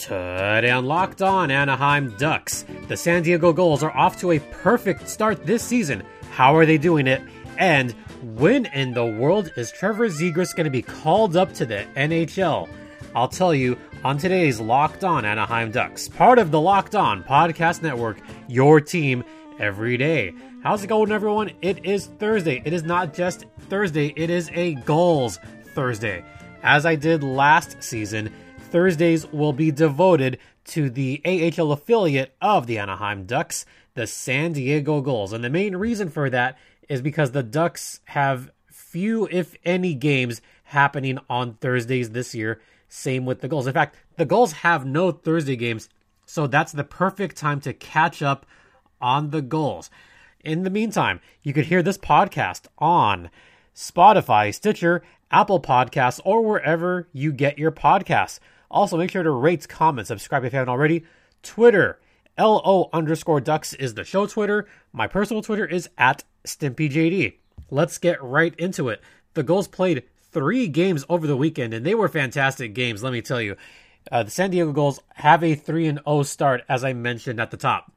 [0.00, 5.06] Today on Locked On Anaheim Ducks, the San Diego Gulls are off to a perfect
[5.06, 6.02] start this season.
[6.30, 7.20] How are they doing it?
[7.58, 7.92] And
[8.22, 12.66] when in the world is Trevor Zegras going to be called up to the NHL?
[13.14, 17.82] I'll tell you on today's Locked On Anaheim Ducks, part of the Locked On Podcast
[17.82, 19.22] Network, your team
[19.58, 20.32] every day.
[20.62, 21.52] How's it going, everyone?
[21.60, 22.62] It is Thursday.
[22.64, 25.38] It is not just Thursday, it is a Gulls
[25.74, 26.24] Thursday.
[26.62, 28.32] As I did last season,
[28.70, 35.00] Thursdays will be devoted to the AHL affiliate of the Anaheim Ducks, the San Diego
[35.00, 35.32] Gulls.
[35.32, 36.56] And the main reason for that
[36.88, 42.60] is because the Ducks have few, if any, games happening on Thursdays this year.
[42.88, 43.66] Same with the Gulls.
[43.66, 45.88] In fact, the Gulls have no Thursday games,
[46.24, 48.46] so that's the perfect time to catch up
[49.00, 49.90] on the Gulls.
[50.44, 53.30] In the meantime, you could hear this podcast on
[53.74, 58.38] Spotify, Stitcher, Apple Podcasts, or wherever you get your podcasts.
[58.70, 61.04] Also, make sure to rate, comment, subscribe if you haven't already.
[61.42, 61.98] Twitter,
[62.38, 64.68] LO underscore ducks is the show Twitter.
[64.92, 67.34] My personal Twitter is at StimpyJD.
[67.70, 69.00] Let's get right into it.
[69.34, 73.22] The Gulls played three games over the weekend, and they were fantastic games, let me
[73.22, 73.56] tell you.
[74.10, 77.50] Uh, the San Diego Gulls have a 3 and 0 start, as I mentioned at
[77.50, 77.92] the top.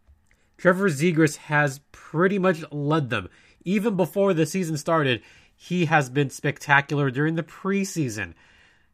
[0.57, 3.29] Trevor Zegras has pretty much led them.
[3.63, 5.21] Even before the season started,
[5.55, 8.33] he has been spectacular during the preseason.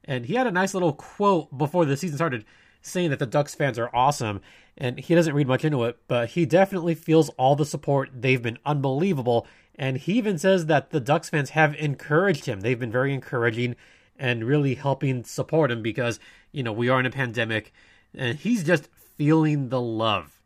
[0.10, 2.44] And he had a nice little quote before the season started
[2.82, 4.42] saying that the Ducks fans are awesome.
[4.76, 8.10] And he doesn't read much into it, but he definitely feels all the support.
[8.12, 9.46] They've been unbelievable.
[9.76, 12.62] And he even says that the Ducks fans have encouraged him.
[12.62, 13.76] They've been very encouraging
[14.18, 16.20] and really helping support him because,
[16.52, 17.72] you know, we are in a pandemic
[18.16, 20.42] and he's just feeling the love.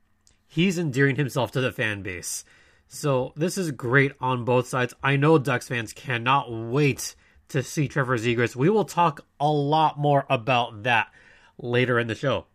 [0.45, 2.43] He's endearing himself to the fan base.
[2.89, 4.93] So this is great on both sides.
[5.01, 7.15] I know Ducks fans cannot wait
[7.49, 8.55] to see Trevor Zegras.
[8.55, 11.11] We will talk a lot more about that
[11.57, 12.45] later in the show.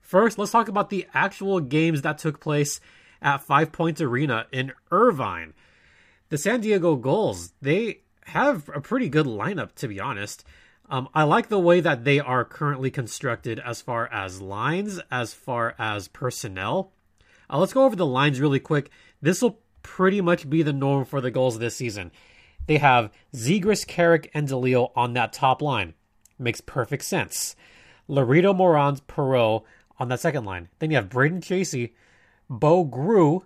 [0.00, 2.80] First, let's talk about the actual games that took place
[3.22, 5.54] at Five Points Arena in Irvine.
[6.28, 10.44] The San Diego Gulls, they have a pretty good lineup, to be honest.
[10.90, 15.32] Um, I like the way that they are currently constructed as far as lines, as
[15.32, 16.92] far as personnel.
[17.48, 18.90] Uh, let's go over the lines really quick.
[19.22, 22.10] This will pretty much be the norm for the Gulls this season.
[22.66, 25.94] They have Zegras, Carrick, and DeLeo on that top line.
[26.38, 27.56] Makes perfect sense.
[28.08, 29.64] Laredo Morand, Perreault
[29.98, 30.68] on that second line.
[30.78, 31.94] Then you have Brayden Tracey,
[32.48, 33.44] Bo Groulx,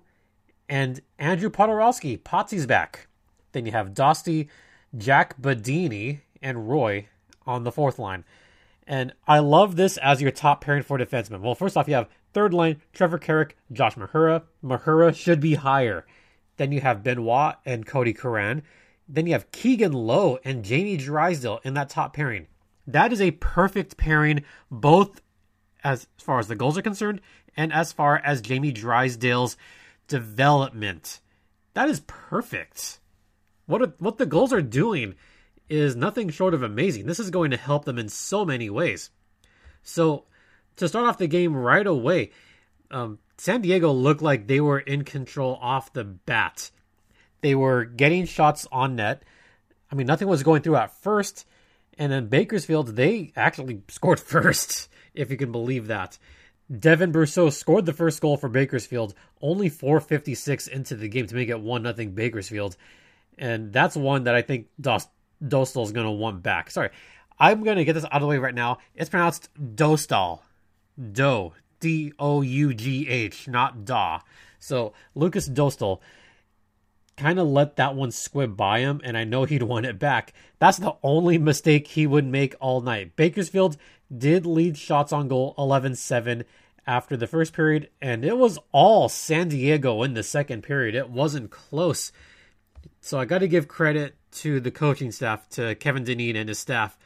[0.69, 2.19] and Andrew Poturalski.
[2.19, 3.09] Potsy's back.
[3.53, 4.49] Then you have Dostie,
[4.97, 7.09] Jack Badini, and Roy
[7.47, 8.25] on the fourth line.
[8.87, 11.41] And I love this as your top pairing for defensemen.
[11.41, 14.43] Well, first off, you have third line Trevor Carrick, Josh Mahura.
[14.65, 16.07] Mahura should be higher.
[16.57, 18.63] Then you have Benoit and Kodie Curran.
[19.09, 22.47] Then you have Keegan Lowe and Jamie Drysdale in that top pairing.
[22.87, 25.21] That is a perfect pairing, both
[25.83, 27.21] as far as the Gulls are concerned
[27.57, 29.57] and as far as Jamie Drysdale's
[30.09, 31.21] development.
[31.75, 32.99] That is perfect.
[33.67, 35.15] What what the Gulls are doing
[35.69, 37.07] is nothing short of amazing.
[37.07, 39.11] This is going to help them in so many ways.
[39.83, 40.25] So
[40.77, 42.31] to start off the game right away,
[42.91, 46.71] um, San Diego looked like they were in control off the bat.
[47.41, 49.23] They were getting shots on net.
[49.91, 51.47] I mean, nothing was going through at first.
[51.99, 56.19] And then Bakersfield, they actually scored first, if you can believe that.
[56.77, 61.49] Devin Brosseau scored the first goal for Bakersfield only 456 into the game to make
[61.49, 62.77] it 1 0 Bakersfield.
[63.39, 65.09] And that's one that I think Dos-
[65.43, 66.71] Dostal is going to want back.
[66.71, 66.91] Sorry,
[67.39, 68.79] I'm going to get this out of the way right now.
[68.95, 70.41] It's pronounced Dostal.
[71.13, 71.53] Do.
[71.81, 74.21] D O U G H, not Da.
[74.59, 76.01] So Lukas Dostal
[77.19, 80.33] kind of let that one squib by him, and I know he'd want it back.
[80.59, 83.17] That's the only mistake he would make all night.
[83.17, 83.77] Bakersfield
[84.17, 86.45] did lead shots on goal 11 7
[86.87, 90.95] after the first period, and it was all San Diego in the second period.
[90.95, 92.13] It wasn't close.
[93.01, 96.59] So I got to give credit to the coaching staff, to Kevin Dineen and his
[96.59, 96.97] staff,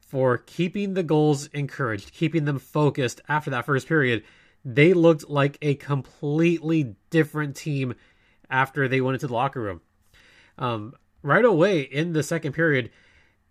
[0.00, 4.24] for keeping the Gulls encouraged, keeping them focused after that first period.
[4.62, 7.94] They looked like a completely different team
[8.50, 9.80] after they went into the locker room.
[10.58, 12.90] Um, right away in the second period,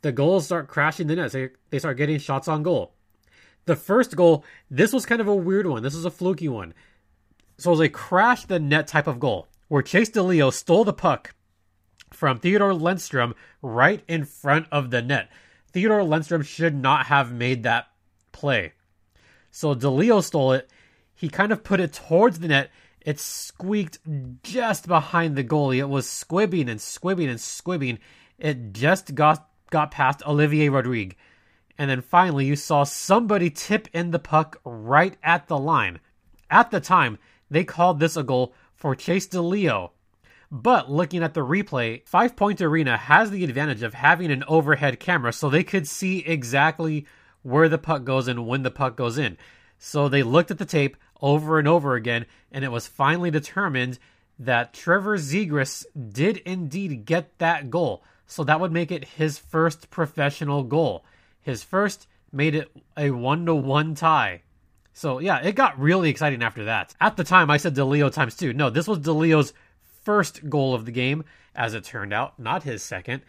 [0.01, 1.33] the Gulls start crashing the nets.
[1.33, 2.93] They, they start getting shots on goal.
[3.65, 5.83] The first goal, this was kind of a weird one.
[5.83, 6.73] This was a fluky one.
[7.57, 10.93] So it was a crash the net type of goal where Chase DeLeo stole the
[10.93, 11.35] puck
[12.11, 15.29] from Theodor Lennström right in front of the net.
[15.71, 17.87] Theodor Lennström should not have made that
[18.31, 18.73] play.
[19.51, 20.69] So DeLeo stole it.
[21.13, 23.99] He kind of put it towards the net it squeaked
[24.43, 25.77] just behind the goalie.
[25.77, 27.99] It was squibbing and squibbing and squibbing.
[28.37, 31.15] It just got got past Olivier Rodrigue.
[31.77, 35.99] And then finally, you saw somebody tip in the puck right at the line.
[36.49, 37.17] At the time,
[37.49, 39.91] they called this a goal for Chase DeLeo.
[40.51, 44.99] But looking at the replay, Five Point Arena has the advantage of having an overhead
[44.99, 47.05] camera so they could see exactly
[47.43, 49.37] where the puck goes and when the puck goes in.
[49.79, 53.97] So they looked at the tape over and over again, and it was finally determined
[54.37, 58.03] that Trevor Zegras did indeed get that goal.
[58.27, 61.03] So that would make it his first professional goal.
[61.41, 64.43] His first made it a one to one tie.
[64.93, 66.93] So yeah, it got really exciting after that.
[67.01, 68.53] At the time, I said DeLeo times two.
[68.53, 69.53] No, this was DeLeo's
[70.03, 71.23] first goal of the game,
[71.55, 73.21] as it turned out, not his second.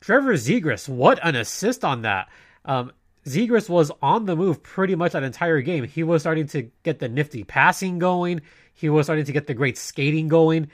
[0.00, 2.28] Trevor Zegras, what an assist on that.
[2.64, 2.92] Um,
[3.24, 5.84] Zegras was on the move pretty much that entire game.
[5.84, 8.42] He was starting to get the nifty passing going.
[8.74, 10.70] He was starting to get the great skating going.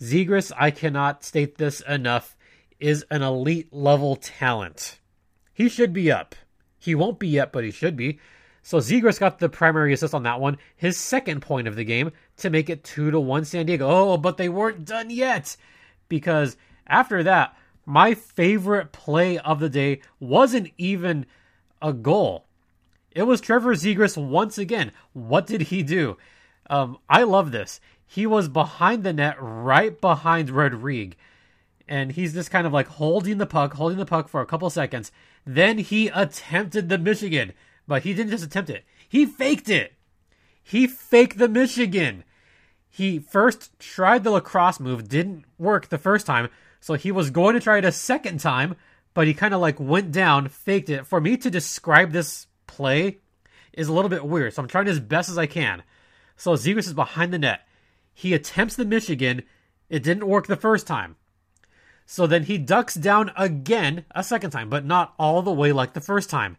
[0.00, 2.36] Zegras, I cannot state this enough,
[2.78, 4.98] is an elite level talent.
[5.52, 6.34] He should be up.
[6.78, 8.18] He won't be yet, but he should be.
[8.62, 12.12] So Zegras got the primary assist on that one, his second point of the game
[12.38, 13.88] to make it 2 to 1 San Diego.
[13.88, 15.56] Oh, but they weren't done yet
[16.08, 16.56] because
[16.86, 21.26] after that, my favorite play of the day wasn't even
[21.80, 22.46] a goal.
[23.10, 24.92] It was Trevor Zegras once again.
[25.12, 26.16] What did he do?
[26.68, 27.80] Um, I love this.
[28.06, 31.16] He was behind the net, right behind Rodrigue,
[31.88, 34.70] and he's just kind of like holding the puck, holding the puck for a couple
[34.70, 35.10] seconds.
[35.44, 37.52] Then he attempted the Michigan,
[37.86, 38.84] but he didn't just attempt it.
[39.08, 39.94] He faked it.
[40.62, 42.24] He faked the Michigan.
[42.88, 46.48] He first tried the lacrosse move, didn't work the first time,
[46.80, 48.76] so he was going to try it a second time,
[49.14, 51.06] but he kind of like went down, faked it.
[51.06, 53.18] For me to describe this play
[53.72, 55.82] is a little bit weird, so I'm trying as best as I can.
[56.36, 57.66] So Zegras is behind the net.
[58.14, 59.42] He attempts the Michigan.
[59.88, 61.16] It didn't work the first time.
[62.06, 65.92] So then he ducks down again a second time, but not all the way like
[65.92, 66.56] the first time.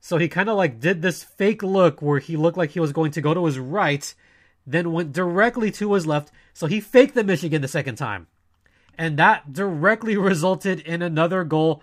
[0.00, 2.92] So he kind of like did this fake look where he looked like he was
[2.92, 4.14] going to go to his right,
[4.66, 6.30] then went directly to his left.
[6.52, 8.26] So he faked the Michigan the second time
[8.98, 11.82] and that directly resulted in another goal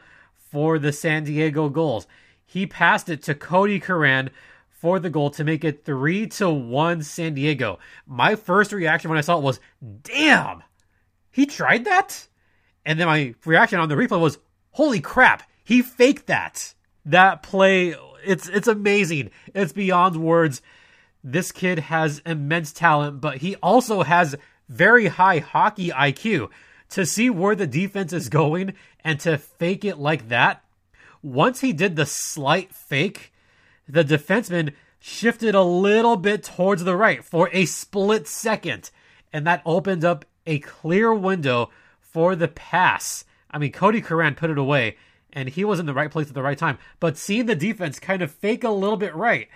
[0.51, 2.05] for the San Diego Gulls.
[2.45, 4.29] He passed it to Kodie Curran
[4.69, 7.79] for the goal to make it 3 to 1 San Diego.
[8.05, 9.59] My first reaction when I saw it was,
[10.03, 10.61] "Damn.
[11.31, 12.27] He tried that?"
[12.85, 14.37] And then my reaction on the replay was,
[14.71, 15.43] "Holy crap.
[15.63, 16.73] He faked that."
[17.03, 19.31] That play it's it's amazing.
[19.53, 20.61] It's beyond words.
[21.23, 24.35] This kid has immense talent, but he also has
[24.69, 26.49] very high hockey IQ
[26.89, 28.73] to see where the defense is going
[29.03, 30.63] and to fake it like that.
[31.21, 33.33] Once he did the slight fake,
[33.87, 38.91] the defenseman shifted a little bit towards the right for a split second,
[39.33, 43.25] and that opened up a clear window for the pass.
[43.49, 44.97] I mean, Kodie Curran put it away,
[45.33, 46.77] and he was in the right place at the right time.
[46.99, 49.47] But seeing the defense kind of fake a little bit right,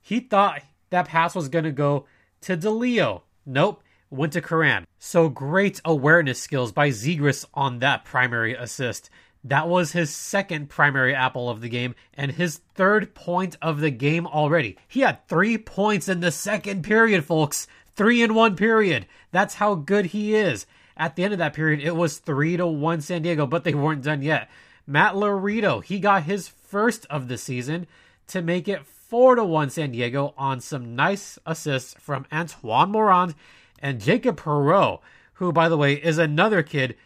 [0.00, 2.06] he thought that pass was going to go
[2.42, 3.22] to DeLeo.
[3.46, 4.86] Nope went to Curran.
[4.98, 9.08] So great awareness skills by Zegras on that primary assist.
[9.42, 13.90] That was his second primary apple of the game and his third point of the
[13.90, 14.76] game already.
[14.86, 17.66] He had three points in the second period, folks.
[17.96, 19.06] Three in one period.
[19.30, 20.66] That's how good he is.
[20.96, 23.74] At the end of that period, it was three to one San Diego, but they
[23.74, 24.50] weren't done yet.
[24.86, 27.86] Matt Laredo, he got his first of the season
[28.26, 33.34] to make it four to one San Diego on some nice assists from Antoine Morand
[33.80, 35.00] and Jacob Perreault,
[35.34, 36.96] who, by the way, is another kid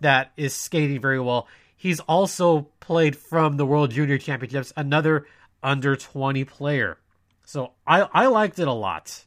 [0.00, 1.46] that is skating very well.
[1.76, 5.26] He's also played from the World Junior Championships, another
[5.62, 6.98] under 20 player.
[7.44, 9.24] So I, I liked it a lot.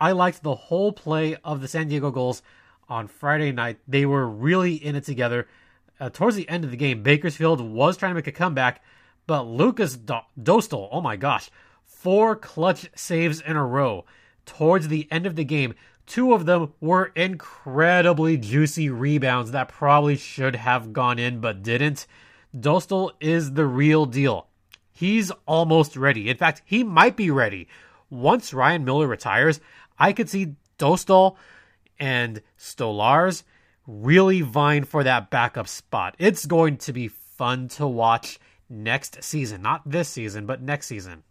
[0.00, 2.42] I liked the whole play of the San Diego Gulls
[2.88, 3.78] on Friday night.
[3.86, 5.46] They were really in it together.
[6.00, 8.82] Uh, towards the end of the game, Bakersfield was trying to make a comeback,
[9.26, 11.50] but Lukas Do- Dostal, oh my gosh,
[11.84, 14.04] four clutch saves in a row
[14.44, 15.74] towards the end of the game
[16.06, 22.06] Two of them were incredibly juicy rebounds that probably should have gone in but didn't.
[22.54, 24.48] Dostal is the real deal.
[24.92, 26.28] He's almost ready.
[26.28, 27.68] In fact, he might be ready.
[28.10, 29.60] Once Ryan Miller retires,
[29.98, 31.36] I could see Dostal
[31.98, 33.42] and Stolarz
[33.86, 36.14] really vying for that backup spot.
[36.18, 39.62] It's going to be fun to watch next season.
[39.62, 41.22] Not this season, but next season.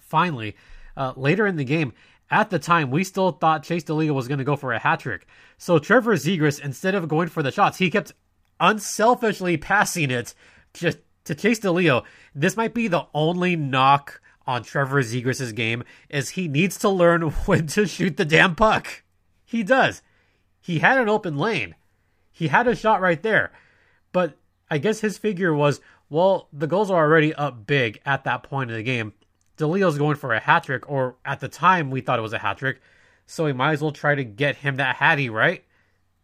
[0.00, 0.56] Finally,
[0.96, 1.92] uh, later in the game,
[2.30, 5.00] at the time, we still thought Chase DeLeo was going to go for a hat
[5.00, 5.26] trick.
[5.56, 8.12] So Trevor Zegras, instead of going for the shots, he kept
[8.60, 10.34] unselfishly passing it
[10.74, 12.04] just to Chase DeLeo.
[12.34, 17.22] This might be the only knock on Trevor Zegras' game is he needs to learn
[17.46, 19.02] when to shoot the damn puck.
[19.44, 20.02] He does.
[20.60, 21.74] He had an open lane.
[22.30, 23.52] He had a shot right there.
[24.12, 24.36] But
[24.70, 25.80] I guess his figure was
[26.10, 29.12] Well, the Gulls are already up big at that point in the game.
[29.58, 32.38] DeLeo's going for a hat trick, or at the time we thought it was a
[32.38, 32.80] hat trick,
[33.26, 35.64] so we might as well try to get him that hattie, right?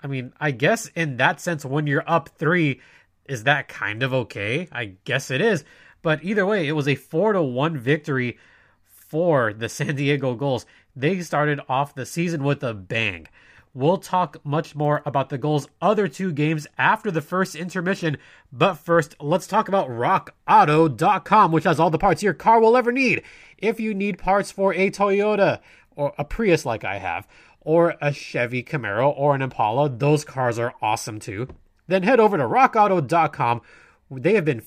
[0.02, 2.80] I mean, I guess in that sense, when you're up three,
[3.26, 4.68] is that kind of okay?
[4.70, 5.64] I guess it is.
[6.02, 8.38] But either way, it was a four to one victory
[8.84, 10.66] for the San Diego Gulls.
[10.94, 13.28] They started off the season with a bang.
[13.76, 18.18] We'll talk much more about the Gulls other two games after the first intermission.
[18.52, 22.92] But first, let's talk about RockAuto.com, which has all the parts your car will ever
[22.92, 23.22] need.
[23.58, 25.58] If you need parts for a Toyota
[25.96, 27.26] or a Prius, like I have,
[27.62, 31.48] or a Chevy Camaro or an Impala, those cars are awesome too.
[31.88, 33.60] Then head over to RockAuto.com.
[34.08, 34.62] They have been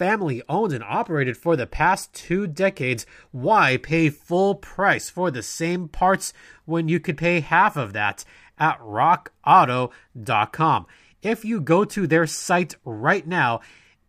[0.00, 3.04] family owned and operated for the past two decades.
[3.32, 6.32] Why pay full price for the same parts
[6.64, 8.24] when you could pay half of that?
[8.60, 10.86] At rockauto.com.
[11.22, 13.60] If you go to their site right now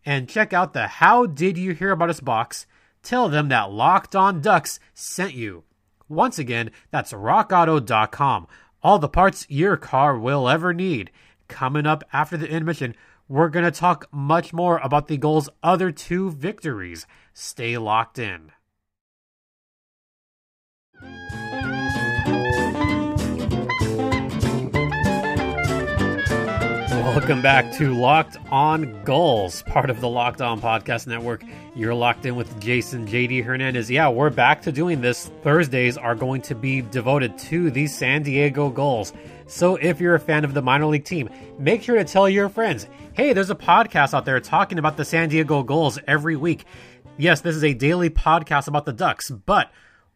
[0.04, 2.66] and check out the How Did You Hear About Us box,
[3.02, 5.64] tell them that Locked On Ducks sent you.
[6.08, 8.46] Once again, that's rockauto.com.
[8.82, 11.10] All the parts your car will ever need.
[11.48, 12.94] Coming up after the intermission,
[13.28, 17.06] we're going to talk much more about the Gulls' other two victories.
[17.32, 18.52] Stay locked in.
[27.12, 31.44] Welcome back to Locked On Gulls, part of the Locked On Podcast Network.
[31.74, 33.90] You're locked in with Jason JD Hernandez.
[33.90, 35.30] Yeah, we're back to doing this.
[35.42, 39.12] Thursdays are going to be devoted to the San Diego Gulls.
[39.46, 41.28] So if you're a fan of the minor league team,
[41.58, 45.04] make sure to tell your friends hey, there's a podcast out there talking about the
[45.04, 46.64] San Diego Gulls every week.
[47.18, 49.70] Yes, this is a daily podcast about the Ducks, but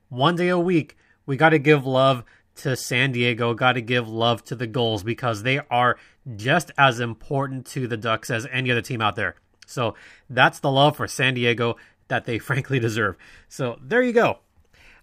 [0.09, 2.25] one day a week, we got to give love
[2.57, 5.99] to San Diego, got to give love to the Gulls because they are
[6.37, 9.37] just as important to the Ducks as any other team out there.
[9.67, 9.95] So
[10.31, 11.77] that's the love for San Diego
[12.09, 13.17] that they frankly deserve.
[13.49, 14.39] So there you go.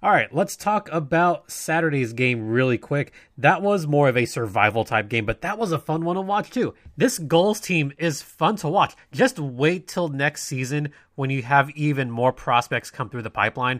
[0.02, 3.14] All right, let's talk about Saturday's game really quick.
[3.38, 6.22] That was more of a survival type game, but that was a fun one to
[6.22, 6.74] watch too.
[6.98, 8.96] This Gulls team is fun to watch.
[9.14, 13.80] Just wait till next season when you have even more prospects come through the pipeline.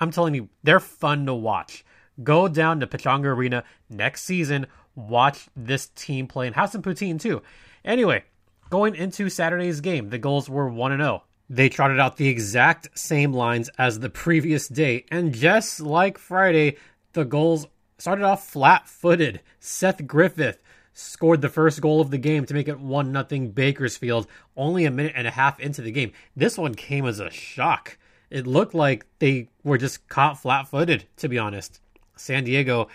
[0.00, 1.84] I'm telling you, they're fun to watch.
[2.22, 7.20] Go down to Pechanga Arena next season, watch this team play, and have some poutine
[7.20, 7.42] too.
[7.84, 8.24] Anyway,
[8.70, 11.22] going into Saturday's game, the Gulls were 1 0.
[11.48, 16.76] They trotted out the exact same lines as the previous day, and just like Friday,
[17.12, 17.66] the Gulls
[17.98, 19.40] started off flat footed.
[19.60, 20.62] Seth Griffith
[20.94, 24.26] scored the first goal of the game to make it 1 0 Bakersfield
[24.56, 26.12] only a minute and a half into the game.
[26.36, 27.98] This one came as a shock.
[28.30, 31.80] It looked like they were just caught flat footed, to be honest.
[32.16, 32.88] San Diego,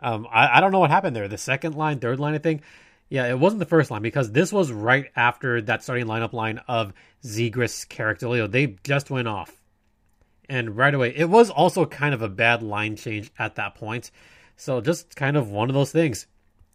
[0.00, 1.28] um, I, I don't know what happened there.
[1.28, 2.62] The second line, third line, I think.
[3.08, 6.58] Yeah, it wasn't the first line because this was right after that starting lineup line
[6.66, 6.92] of
[7.24, 8.50] Zegras, Carrick, DeLeo.
[8.50, 9.62] They just went off.
[10.48, 14.10] And right away, it was also kind of a bad line change at that point.
[14.56, 16.26] So just kind of one of those things.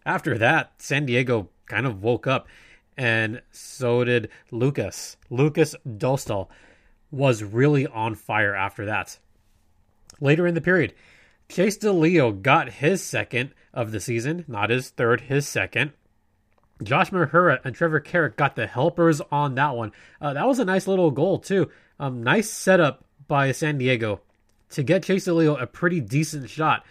[0.05, 2.47] After that, San Diego kind of woke up,
[2.97, 5.17] and so did Lukas.
[5.29, 6.47] Lukas Dostal
[7.11, 9.17] was really on fire after that.
[10.19, 10.93] Later in the period,
[11.51, 15.91] Chase DeLeo got his second of the season, not his third, his second.
[16.81, 19.91] Josh Mahura and Trevor Carrick got the helpers on that one.
[20.21, 21.69] Uh, that was a nice little goal, too.
[21.99, 24.21] Um, nice setup by San Diego
[24.69, 26.85] to get Chase DeLeo a pretty decent shot,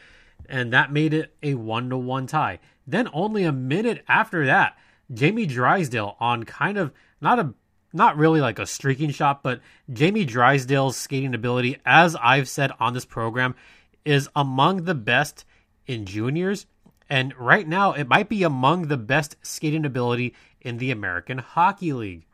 [0.47, 2.59] and that made it a one to one tie.
[2.87, 4.76] Then, only a minute after that,
[5.12, 7.55] Jamie Drysdale on kind of not a
[7.93, 9.61] not really like a streaking shot, but
[9.93, 13.57] Jamie Drysdale's skating ability, as I've said on this program,
[14.04, 15.45] is among the best
[15.87, 16.66] in juniors.
[17.09, 21.92] And right now, it might be among the best skating ability in the American Hockey
[21.92, 22.26] League.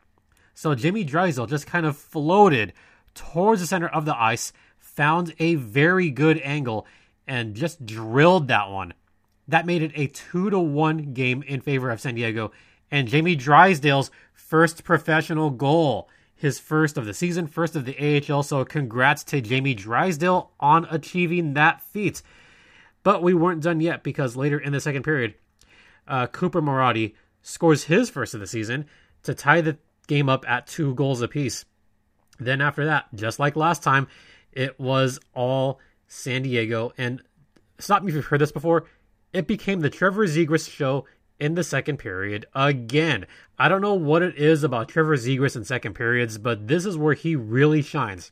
[0.53, 2.73] So Jimmy Drysdale just kind of floated
[3.13, 6.85] towards the center of the ice, found a very good angle,
[7.27, 8.93] and just drilled that one.
[9.47, 12.51] That made it a two to one game in favor of San Diego,
[12.91, 17.97] and Jamie Drysdale's first professional goal his first of the season, first of the
[18.31, 18.43] AHL.
[18.43, 22.21] So congrats to Jamie Drysdale on achieving that feat.
[23.03, 25.33] But we weren't done yet because later in the second period,
[26.07, 28.85] uh, Cooper Marody scores his first of the season
[29.23, 29.77] to tie the
[30.07, 31.65] game up at two goals apiece.
[32.39, 34.07] Then after that, just like last time,
[34.51, 36.93] it was all San Diego.
[36.97, 37.21] And
[37.79, 38.85] stop me if you've heard this before.
[39.33, 41.05] It became the Trevor Zegras show
[41.39, 43.25] in the second period again.
[43.59, 46.97] I don't know what it is about Trevor Zegras in second periods, but this is
[46.97, 48.31] where he really shines.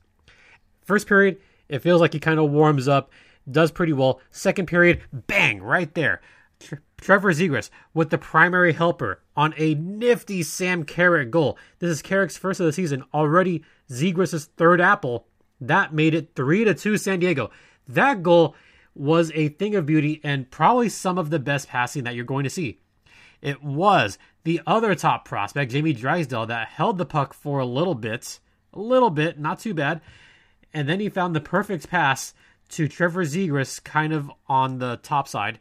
[0.83, 3.11] First period, it feels like he kind of warms up,
[3.49, 4.19] does pretty well.
[4.31, 6.21] Second period, bang, right there.
[6.59, 11.57] Tre- Trevor Zegras with the primary helper on a nifty Sam Carrick goal.
[11.79, 13.03] This is Carrick's first of the season.
[13.13, 15.27] Already Zegras' third apple.
[15.59, 17.49] That made it 3 to 2 San Diego.
[17.87, 18.55] That goal
[18.93, 22.43] was a thing of beauty and probably some of the best passing that you're going
[22.43, 22.79] to see.
[23.41, 27.95] It was the other top prospect, Jamie Drysdale, that held the puck for a little
[27.95, 28.39] bit,
[28.73, 30.01] a little bit, not too bad.
[30.73, 32.33] And then he found the perfect pass
[32.69, 35.59] to Trevor Zegras, kind of on the top side,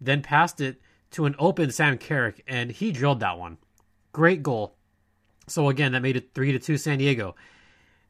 [0.00, 0.80] then passed it
[1.12, 3.58] to an open Sam Carrick, and he drilled that one.
[4.12, 4.76] Great goal.
[5.46, 7.34] So again, that made it three to two San Diego.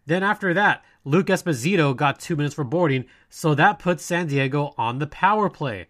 [0.07, 4.75] Then after that, Luke Esposito got two minutes for boarding, so that puts San Diego
[4.79, 5.89] on the power play.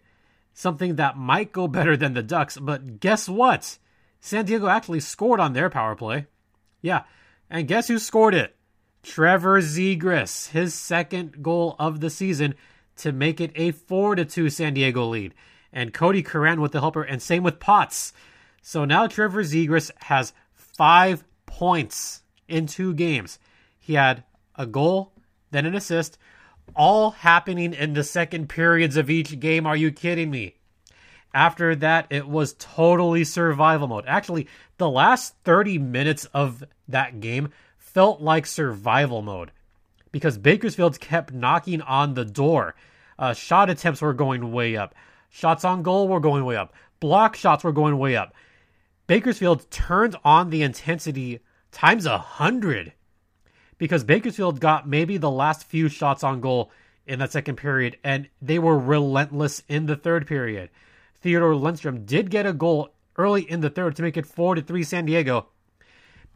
[0.57, 3.77] Something that might go better than the Ducks, but guess what?
[4.21, 6.27] San Diego actually scored on their power play.
[6.81, 7.03] Yeah,
[7.49, 8.55] and guess who scored it?
[9.03, 12.55] Trevor Zegras, his second goal of the season
[12.95, 15.33] to make it a 4 to 2 San Diego lead.
[15.73, 18.13] And Kodie Curran with the helper, and same with Potts.
[18.61, 23.39] So now Trevor Zegras has five points in two games.
[23.77, 24.23] He had
[24.55, 25.11] a goal,
[25.51, 26.17] then an assist,
[26.75, 29.65] all happening in the second periods of each game.
[29.65, 30.55] Are you kidding me?
[31.33, 34.05] After that, it was totally survival mode.
[34.07, 39.51] Actually, the last 30 minutes of that game felt like survival mode
[40.11, 42.75] because Bakersfield kept knocking on the door.
[43.19, 44.95] Uh, shot attempts were going way up.
[45.29, 46.73] Shots on goal were going way up.
[47.01, 48.33] Block shots were going way up.
[49.07, 51.41] Bakersfield turned on the intensity
[51.71, 52.93] times a hundred
[53.77, 56.71] because Bakersfield got maybe the last few shots on goal
[57.05, 60.69] in that second period, and they were relentless in the third period.
[61.15, 64.61] Theodor Lennström did get a goal early in the third to make it 4 to
[64.61, 65.47] 3 San Diego,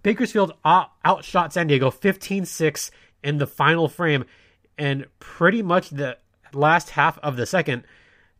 [0.01, 2.91] Bakersfield outshot San Diego 15 6
[3.23, 4.25] in the final frame,
[4.77, 6.17] and pretty much the
[6.53, 7.83] last half of the second,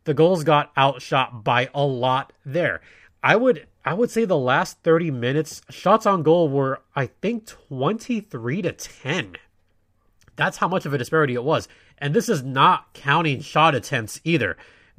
[0.05, 2.81] the Gulls got outshot by a lot there.
[3.23, 7.45] I would I would say the last 30 minutes shots on goal were I think
[7.45, 9.35] 23 to 10.
[10.35, 11.67] That's how much of a disparity it was.
[11.97, 14.57] And this is not counting shot attempts either.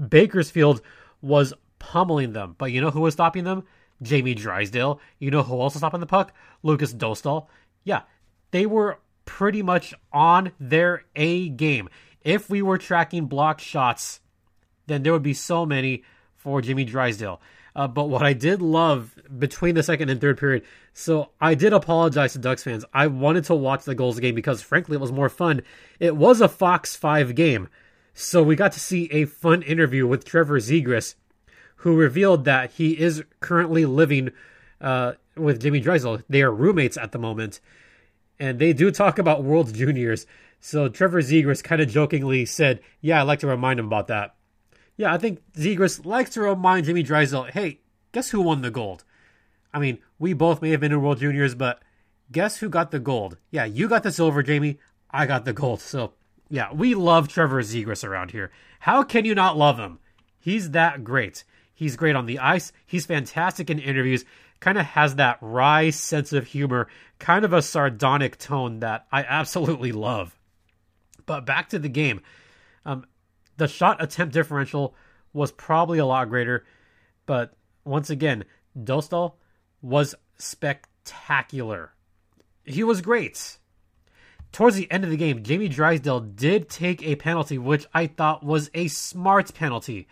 [0.09, 0.83] Bakersfield
[1.23, 3.65] was pummeling them, but you know who was stopping them?
[4.03, 5.01] Jamie Drysdale.
[5.19, 6.33] You know who else was stopping the puck?
[6.63, 7.47] Lukas Dostal.
[7.85, 8.03] Yeah,
[8.51, 11.89] they were pretty much on their A game.
[12.23, 14.21] If we were tracking block shots,
[14.87, 16.03] then there would be so many
[16.37, 17.41] for Jimmy Drysdale.
[17.75, 21.73] Uh, but what I did love between the second and third period, so I did
[21.73, 22.85] apologize to Ducks fans.
[22.93, 25.63] I wanted to watch the Gulls game because, frankly, it was more fun.
[25.99, 27.69] It was a Fox 5 game,
[28.13, 31.15] so we got to see a fun interview with Trevor Zegras
[31.81, 34.31] who revealed that he is currently living
[34.81, 36.21] uh, with Jimmy Drysdale.
[36.29, 37.61] They are roommates at the moment,
[38.39, 40.27] and they do talk about World Juniors.
[40.61, 44.35] So Trevor Zegras kind of jokingly said, "Yeah, I'd like to remind him about that."
[45.01, 47.81] Yeah, I think Zegras likes to remind Jimmy Drysdale, "Hey,
[48.13, 49.03] guess who won the gold?"
[49.73, 51.81] I mean, we both may have been in World Juniors, but
[52.31, 53.39] guess who got the gold?
[53.51, 54.79] Yeah, you got the silver, Jamie.
[55.11, 55.81] I got the gold.
[55.81, 56.13] So,
[56.51, 58.51] yeah, we love Trevor Zegras around here.
[58.81, 60.01] How can you not love him?
[60.39, 61.45] He's that great.
[61.73, 62.71] He's great on the ice.
[62.87, 64.27] He's fantastic in interviews.
[64.61, 69.25] Kind of has that wry sense of humor, kind of a sardonic tone that I
[69.25, 70.39] absolutely love.
[71.25, 72.21] But back to the game.
[72.85, 73.07] Um,
[73.61, 74.95] the shot attempt differential
[75.35, 76.65] was probably a lot greater,
[77.27, 77.53] but
[77.85, 78.45] once again,
[78.77, 79.35] Dostal
[79.83, 81.93] was spectacular.
[82.65, 83.59] He was great.
[84.51, 88.43] Towards the end of the game, Jamie Drysdale did take a penalty, which I thought
[88.43, 90.09] was a smart penalty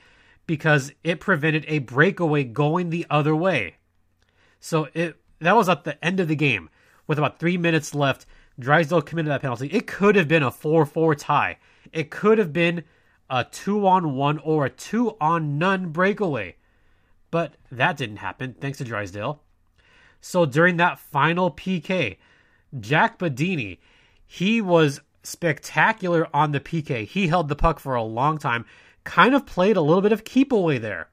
[0.46, 3.76] because it prevented a breakaway going the other way.
[4.60, 6.68] So it that was at the end of the game
[7.06, 8.26] with about three minutes left.
[8.58, 9.68] Drysdale committed that penalty.
[9.68, 11.58] It could have been a 4 4 tie.
[11.92, 12.84] It could have been
[13.30, 16.56] a 2 on 1 or a 2 on none breakaway.
[17.30, 19.42] But that didn't happen, thanks to Drysdale.
[20.20, 22.16] So during that final PK,
[22.80, 23.78] Jack Badini,
[24.26, 27.06] he was spectacular on the PK.
[27.06, 28.64] He held the puck for a long time
[29.08, 31.08] kind of played a little bit of keep away there.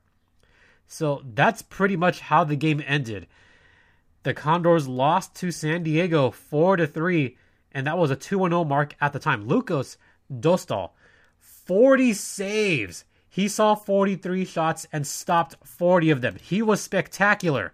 [0.86, 3.26] So that's pretty much how the game ended.
[4.24, 7.38] The Condors lost to San Diego 4 to 3
[7.72, 9.48] and that was a 2-0 mark at the time.
[9.48, 9.98] Lukas
[10.32, 10.92] Dostal
[11.66, 13.06] 40 saves.
[13.28, 16.38] He saw 43 shots and stopped 40 of them.
[16.42, 17.74] He was spectacular.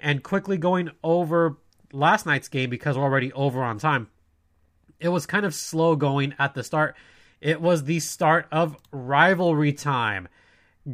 [0.00, 1.58] And quickly going over
[1.92, 4.08] last night's game because we're already over on time.
[4.98, 6.96] It was kind of slow going at the start
[7.42, 10.28] it was the start of rivalry time.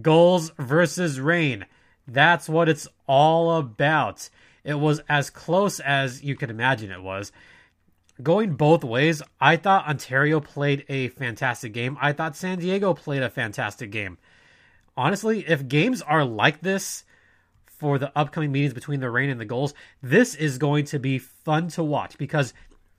[0.01, 1.67] Gulls versus Reign.
[2.07, 4.31] That's what it's all about.
[4.65, 7.33] It was as close as you could imagine it was.
[8.20, 11.96] Going both ways, I thought Ontario played a fantastic game.
[12.00, 14.18] I thought San Diego played a fantastic game.
[14.96, 17.04] honestly, if games are like this
[17.64, 21.18] for the upcoming meetings between the Reign and the Gulls, this is going to be
[21.18, 22.52] fun to watch because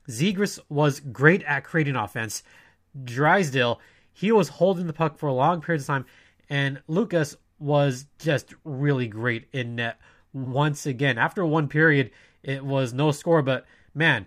[0.08, 2.42] Zegras was great at creating offense.
[3.04, 3.82] Drysdale,
[4.14, 6.06] he was holding the puck for long periods of time,
[6.50, 10.00] and Lukas was just really great in net
[10.32, 11.18] once again.
[11.18, 14.26] After one period, it was no score, but man,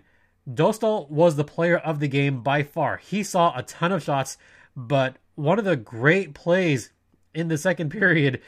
[0.49, 2.97] Dostal was the player of the game by far.
[2.97, 4.37] He saw a ton of shots,
[4.75, 6.91] but one of the great plays
[7.33, 8.41] in the second period,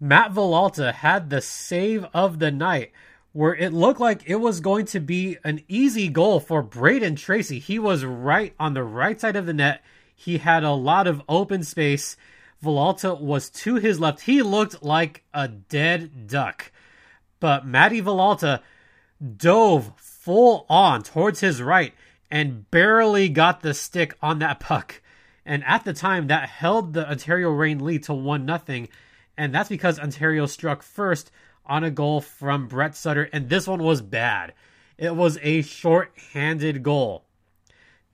[0.00, 2.92] Matt Villalta had the save of the night
[3.32, 7.58] where it looked like it was going to be an easy goal for Brayden Tracey.
[7.58, 9.82] He was right on the right side of the net.
[10.14, 12.16] He had a lot of open space.
[12.62, 14.22] Villalta was to his left.
[14.22, 16.70] He looked like a dead duck.
[17.40, 18.60] But Matty Villalta
[19.36, 21.94] dove full on towards his right
[22.30, 25.00] and barely got the stick on that puck.
[25.46, 28.86] And at the time, that held the Ontario Reign lead to 1 0.
[29.36, 31.30] And that's because Ontario struck first
[31.66, 34.52] on a goal from Brett Sutter, and this one was bad.
[34.98, 37.24] It was a short-handed goal.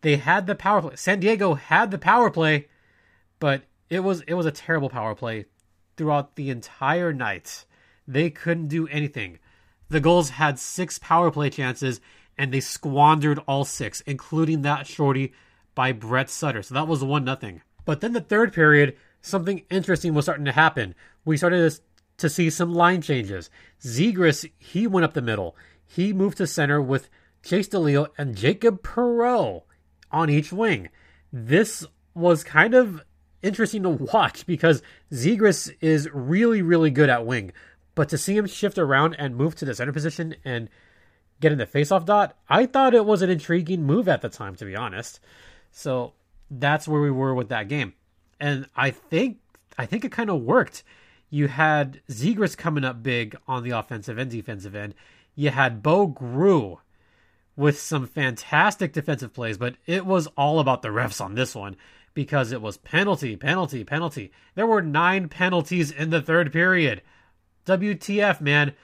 [0.02, 0.96] They had the power play.
[0.96, 2.68] San Diego had the power play,
[3.38, 5.44] but it was it was a terrible power play
[5.96, 7.66] throughout the entire night.
[8.08, 9.38] They couldn't do anything.
[9.90, 12.00] The Gulls had six power play chances,
[12.38, 15.32] and they squandered all six, including that shorty
[15.74, 16.62] by Brett Sutter.
[16.62, 17.62] So that was one nothing.
[17.84, 20.94] But then the third period, something interesting was starting to happen.
[21.24, 21.78] We started
[22.18, 23.50] to see some line changes.
[23.82, 25.56] Zegras, he went up the middle.
[25.86, 27.10] He moved to center with
[27.42, 29.62] Chase DeLeo and Jacob Perreault
[30.12, 30.88] on each wing.
[31.32, 33.02] This was kind of
[33.42, 37.52] interesting to watch because Zegras is really, really good at wing.
[38.00, 40.70] But to see him shift around and move to the center position and
[41.38, 44.56] get in the faceoff dot, I thought it was an intriguing move at the time,
[44.56, 45.20] to be honest.
[45.70, 46.14] So
[46.50, 47.92] that's where we were with that game.
[48.40, 49.40] And I think
[49.76, 50.82] I think it kind of worked
[51.28, 54.94] you had Zegras coming up big on the offensive and defensive end.
[55.34, 56.78] You had Bo Groulx
[57.54, 61.76] with some fantastic defensive plays, but it was all about the refs on this one
[62.14, 64.32] because it was penalty, penalty, penalty.
[64.54, 67.02] There were nine penalties in the third period.
[67.66, 68.74] WTF, man.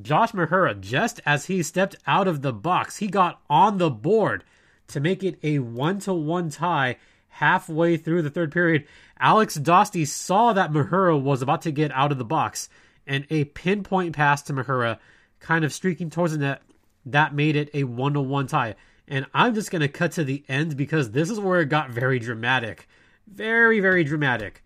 [0.00, 4.44] Josh Mahura, just as he stepped out of the box, he got on the board
[4.88, 6.96] to make it a one to one tie
[7.28, 8.86] halfway through the third period.
[9.18, 12.68] Alex Dostie saw that Mahura was about to get out of the box,
[13.06, 14.98] and a pinpoint pass to Mahura,
[15.40, 16.62] kind of streaking towards the net,
[17.06, 18.74] that made it a one to one tie.
[19.06, 21.90] And I'm just going to cut to the end because this is where it got
[21.90, 22.86] very dramatic.
[23.26, 24.62] Very, very dramatic.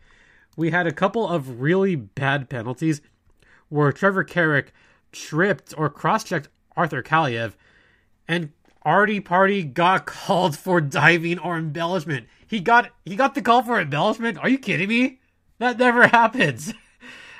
[0.56, 3.00] We had a couple of really bad penalties
[3.72, 4.74] where Trevor Carrick
[5.12, 7.54] tripped or cross checked Arthur Kaliyev,
[8.28, 12.26] and Artie Party got called for diving or embellishment.
[12.46, 14.36] He got he got the call for embellishment.
[14.38, 15.20] Are you kidding me?
[15.58, 16.74] That never happens.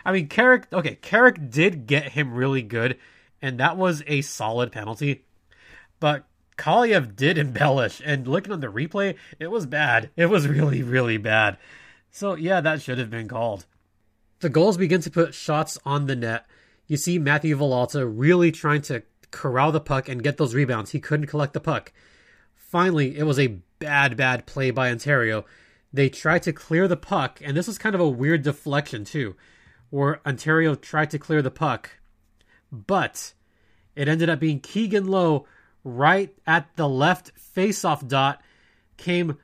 [0.05, 0.73] I mean, Carrick.
[0.73, 2.99] Okay, Carrick did get him really good,
[3.43, 5.27] and that was a solid penalty.
[6.01, 6.25] But
[6.57, 10.09] Kaliyev did embellish, and looking on the replay, it was bad.
[10.17, 11.59] It was really, really bad.
[12.11, 13.67] So yeah, that should have been called.
[14.43, 16.47] The Gulls begin to put shots on the net.
[16.89, 20.91] You see Matthew Villalta really trying to corral the puck and get those rebounds.
[20.91, 21.93] He couldn't collect the puck.
[22.57, 25.45] Finally, it was a bad, bad play by Ontario.
[25.93, 29.37] They tried to clear the puck, and this was kind of a weird deflection, too,
[29.91, 31.91] where Ontario tried to clear the puck,
[32.73, 33.35] but
[33.95, 35.47] it ended up being Keegan Lowe
[35.85, 38.43] right at the left faceoff dot,
[38.97, 39.39] came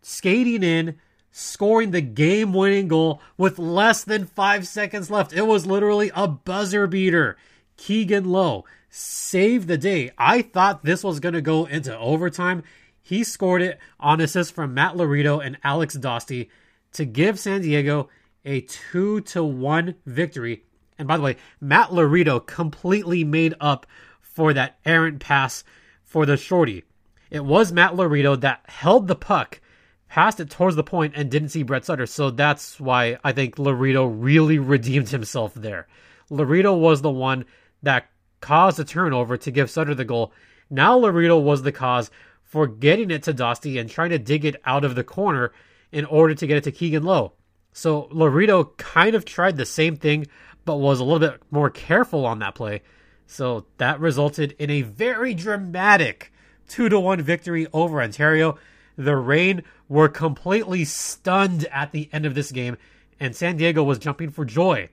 [0.00, 0.96] skating in,
[1.30, 5.32] scoring the game winning goal with less than five seconds left.
[5.32, 7.36] It was literally a buzzer beater.
[7.76, 10.10] Keegan Lowe saved the day.
[10.18, 12.62] I thought this was going to go into overtime.
[13.02, 16.48] He scored it on assist from Matt Laredo and Alex Dostie
[16.92, 18.08] to give San Diego
[18.44, 20.64] a 2 to 1 victory.
[20.98, 23.86] And by the way, Matt Laredo completely made up
[24.20, 25.64] for that errant pass
[26.04, 26.84] for the shorty.
[27.30, 29.60] It was Matt Laredo that held the puck,
[30.08, 32.06] passed it towards the point, and didn't see Brett Sutter.
[32.06, 35.86] So that's why I think Laredo really redeemed himself there.
[36.30, 37.44] Laredo was the one
[37.82, 38.08] that
[38.40, 40.32] caused a turnover to give Sutter the goal.
[40.70, 42.10] Now Laredo was the cause
[42.42, 45.52] for getting it to Dostie and trying to dig it out of the corner
[45.92, 47.32] in order to get it to Keegan Lowe.
[47.72, 50.26] So Laredo kind of tried the same thing,
[50.64, 52.82] but was a little bit more careful on that play.
[53.26, 56.32] So that resulted in a very dramatic
[56.68, 58.58] 2 to 1 victory over Ontario.
[58.98, 62.76] The Reign were completely stunned at the end of this game,
[63.18, 64.90] and San Diego was jumping for joy.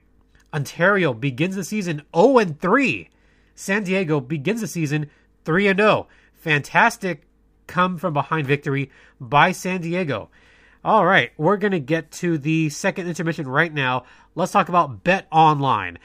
[0.54, 3.10] Ontario begins the season 0 and 3
[3.56, 5.10] San Diego begins the season
[5.44, 6.06] 3 and 0.
[6.34, 7.26] Fantastic
[7.66, 8.90] come from behind victory
[9.20, 10.30] by San Diego.
[10.84, 14.04] All right, we're going to get to the second intermission right now.
[14.36, 15.98] Let's talk about betonline.ag,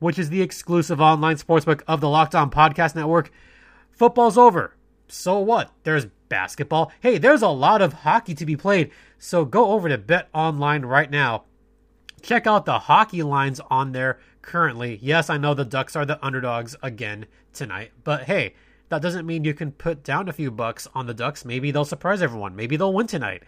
[0.00, 3.30] which is the exclusive online sportsbook of the Locked On Podcast Network.
[3.92, 4.74] Football's over.
[5.06, 5.70] So what?
[5.84, 6.90] There's basketball.
[7.00, 8.90] Hey, there's a lot of hockey to be played.
[9.18, 11.44] So go over to BetOnline right now.
[12.22, 14.98] Check out the hockey lines on there currently.
[15.02, 18.54] Yes, I know the Ducks are the underdogs again tonight, but hey,
[18.88, 21.44] that doesn't mean you can put down a few bucks on the Ducks.
[21.44, 22.56] Maybe they'll surprise everyone.
[22.56, 23.42] Maybe they'll win tonight.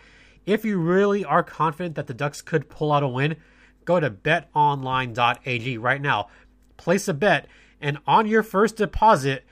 [0.45, 3.37] If you really are confident that the Ducks could pull out a win,
[3.85, 6.29] go to betonline.ag right now.
[6.77, 7.47] Place a bet,
[7.81, 9.45] and on your first deposit,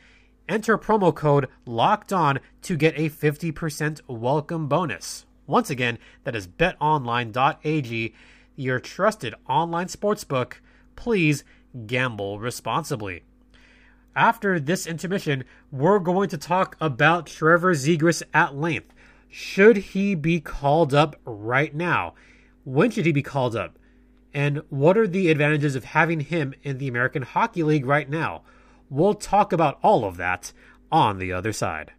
[0.51, 5.25] enter promo code locked on to get a 50% welcome bonus.
[5.47, 8.15] Once again, that is betonline.ag,
[8.57, 10.55] your trusted online sportsbook.
[10.97, 11.45] Please
[11.87, 13.23] gamble responsibly.
[14.15, 18.93] After this intermission, we're going to talk about Trevor Zegras at length.
[19.29, 22.15] Should he be called up right now?
[22.65, 23.79] When should he be called up?
[24.35, 28.43] And what are the advantages of having him in the American Hockey League right now?
[28.91, 30.53] We'll talk about all of that
[30.91, 31.93] on the other side.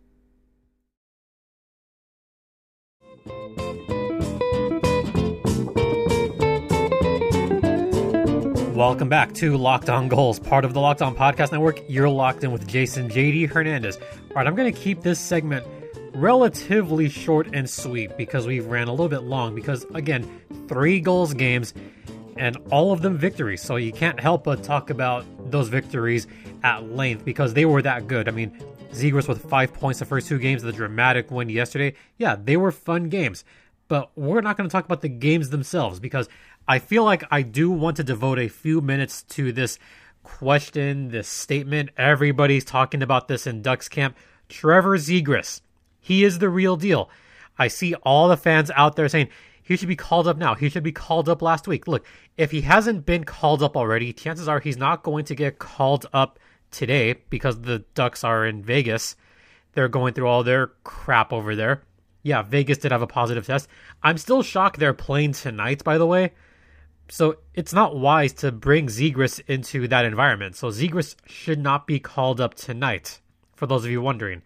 [8.75, 11.79] Welcome back to Locked On Gulls, part of the Locked On Podcast Network.
[11.87, 13.97] You're locked in with Jason JD Hernandez.
[13.97, 15.65] All right, I'm going to keep this segment
[16.13, 19.55] relatively short and sweet because we've ran a little bit long.
[19.55, 20.29] Because, again,
[20.67, 21.73] three Gulls games
[22.35, 23.61] and all of them victories.
[23.61, 26.27] So you can't help but talk about those victories
[26.63, 28.27] at length because they were that good.
[28.27, 28.51] I mean,
[28.91, 31.95] Zegras with five points the first two games, the dramatic win yesterday.
[32.17, 33.43] Yeah, they were fun games.
[33.87, 36.29] But we're not going to talk about the games themselves because
[36.67, 39.79] I feel like I do want to devote a few minutes to this
[40.23, 41.89] question, this statement.
[41.97, 44.17] Everybody's talking about this in Ducks camp.
[44.47, 45.61] Trevor Zegras,
[45.99, 47.09] he is the real deal.
[47.57, 49.29] I see all the fans out there saying
[49.61, 50.55] he should be called up now.
[50.55, 51.87] He should be called up last week.
[51.87, 52.05] Look,
[52.37, 56.05] if he hasn't been called up already, chances are he's not going to get called
[56.13, 56.39] up
[56.71, 59.15] today because the Ducks are in Vegas.
[59.73, 61.83] They're going through all their crap over there.
[62.23, 63.67] Yeah, Vegas did have a positive test.
[64.03, 66.33] I'm still shocked they're playing tonight, by the way.
[67.09, 70.55] So it's not wise to bring Zegras into that environment.
[70.55, 73.19] So Zegras should not be called up tonight,
[73.55, 74.43] for those of you wondering.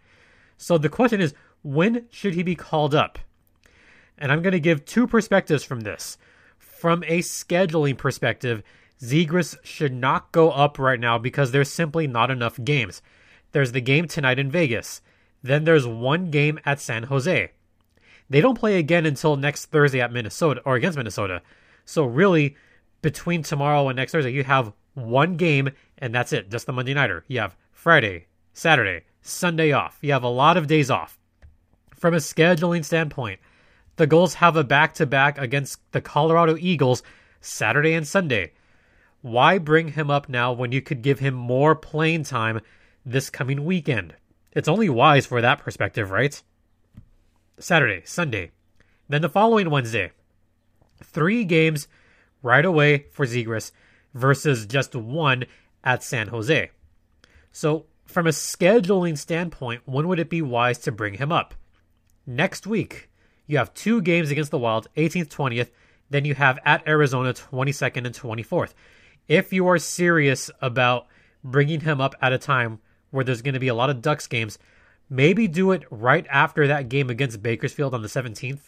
[0.57, 1.33] So the question is,
[1.63, 3.19] when should he be called up?
[4.17, 6.17] And I'm going to give two perspectives from this.
[6.57, 8.63] From a scheduling perspective,
[9.01, 13.01] Zegras should not go up right now because there's simply not enough games.
[13.51, 15.01] There's the game tonight in Vegas.
[15.43, 17.51] Then there's one game at San Jose.
[18.29, 21.41] They don't play again until next Thursday at Minnesota or against Minnesota.
[21.85, 22.55] So really,
[23.01, 26.49] between tomorrow and next Thursday, you have one game, and that's it.
[26.49, 27.23] Just the Monday nighter.
[27.27, 29.99] You have Friday, Saturday, Sunday off.
[30.01, 31.19] You have a lot of days off.
[31.93, 33.39] From a scheduling standpoint,
[33.97, 37.03] the Gulls have a back to back against the Colorado Eagles
[37.41, 38.53] Saturday and Sunday.
[39.25, 42.61] Why bring him up now when you could give him more playing time
[43.03, 44.13] this coming weekend?
[44.51, 46.39] It's only wise for that perspective, right?
[47.57, 48.51] Saturday, Sunday.
[49.09, 50.11] Then the following Wednesday,
[51.03, 51.87] three games
[52.43, 53.71] right away for Zegras
[54.13, 55.45] versus just one
[55.83, 56.69] at San Jose.
[57.51, 61.55] So, from a scheduling standpoint, when would it be wise to bring him up?
[62.27, 63.09] Next week,
[63.47, 65.71] you have two games against the Wild, 18th, 20th.
[66.11, 68.75] Then you have at Arizona, 22nd and 24th.
[69.27, 71.07] If you are serious about
[71.43, 74.27] bringing him up at a time where there's going to be a lot of Ducks
[74.27, 74.59] games,
[75.09, 78.67] maybe do it right after that game against Bakersfield on the 17th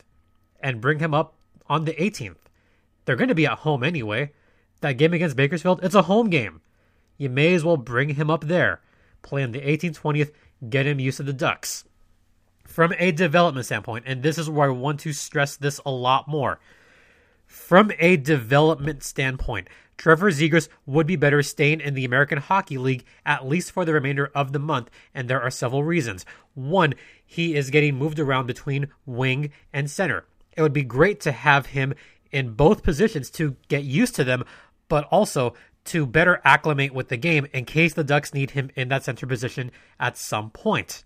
[0.60, 1.36] and bring him up
[1.68, 2.38] on the 18th.
[3.06, 4.32] They're going to be at home anyway.
[4.82, 6.62] That game against Bakersfield, it's a home game.
[7.18, 8.82] You may as well bring him up there.
[9.22, 10.32] Play on the 18th, 20th,
[10.70, 11.84] get him used to the Ducks.
[12.66, 16.28] From a development standpoint, and this is where I want to stress this a lot
[16.28, 16.60] more.
[17.46, 19.68] From a development standpoint,
[19.98, 23.94] Trevor Zegras would be better staying in the American Hockey League at least for the
[23.94, 26.26] remainder of the month, and there are several reasons.
[26.54, 26.94] One,
[27.26, 30.26] he is getting moved around between wing and center.
[30.56, 31.94] It would be great to have him
[32.32, 34.44] in both positions to get used to them,
[34.88, 35.54] but also
[35.86, 39.26] to better acclimate with the game in case the Ducks need him in that center
[39.26, 41.04] position at some point.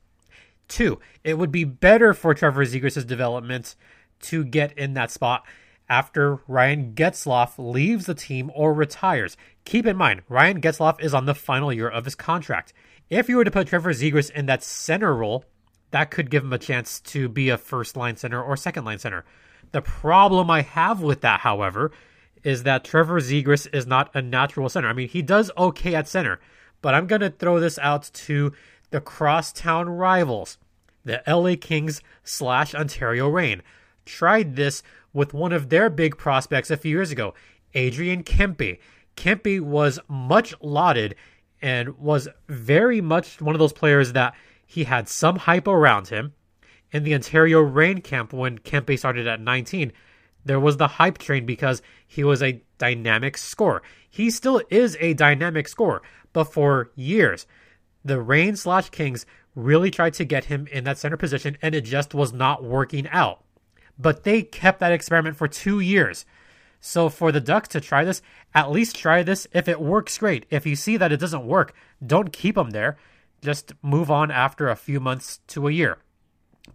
[0.67, 3.75] Two, it would be better for Trevor Zegras' development
[4.21, 5.45] to get in that spot
[5.91, 9.35] after Ryan Getzlaf leaves the team or retires.
[9.65, 12.71] Keep in mind, Ryan Getzlaf is on the final year of his contract.
[13.09, 15.43] If you were to put Trevor Zegras in that center role,
[15.91, 18.99] that could give him a chance to be a first line center or second line
[18.99, 19.25] center.
[19.73, 21.91] The problem I have with that, however,
[22.41, 24.87] is that Trevor Zegras is not a natural center.
[24.87, 26.39] I mean, he does okay at center,
[26.81, 28.53] but I'm going to throw this out to
[28.91, 30.57] the crosstown rivals,
[31.03, 33.61] the LA Kings slash Ontario Reign.
[34.05, 37.33] tried this with one of their big prospects a few years ago,
[37.73, 38.79] Adrian Kempe.
[39.15, 41.15] Kempe was much lauded
[41.61, 44.33] and was very much one of those players that
[44.65, 46.33] he had some hype around him.
[46.91, 49.91] In the Ontario Reign camp, when Kempe started at 19,
[50.43, 53.81] there was the hype train because he was a dynamic scorer.
[54.09, 56.01] He still is a dynamic scorer,
[56.33, 57.45] but for years,
[58.03, 61.81] the Reign slash Kings really tried to get him in that center position, and it
[61.81, 63.43] just was not working out.
[64.01, 66.25] But they kept that experiment for two years.
[66.79, 68.21] So for the Ducks to try this,
[68.55, 69.47] at least try this.
[69.53, 70.45] If it works, great.
[70.49, 72.97] If you see that it doesn't work, don't keep him there.
[73.41, 75.99] Just move on after a few months to a year.